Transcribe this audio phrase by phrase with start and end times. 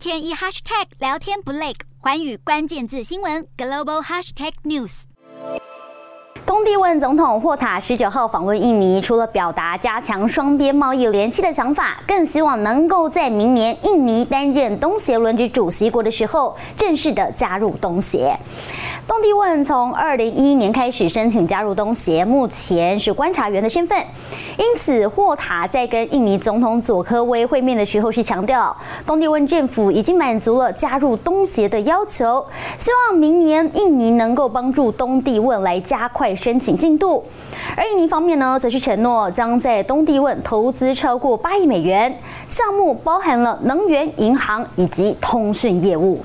[0.00, 5.02] 天一 hashtag 聊天不累，环宇关键字新闻 global hashtag news。
[6.46, 18.34] 东帝汶总统霍塔十九号访问印尼，除了表达加强双边贸易联系的想法，更希望能够在明年印尼担任东协轮值主席国的时候，正式的加入东协。
[19.10, 23.98] 东帝汶从二零一一年开始申请加入东协，目前是观察员的身份。
[24.56, 28.74] 因此，霍塔在跟印尼总统佐科威会面的时候是强调，
[29.04, 32.46] 东帝汶政府已经满足了加入东协的要求，
[32.78, 37.24] 希望明年印尼能够帮助东帝汶来加快申请进度。
[37.76, 42.16] 而印尼方面呢，则是承诺将在东帝汶投资超过八亿美元，
[42.48, 46.20] 项目包含了能源、银行以及通讯业务。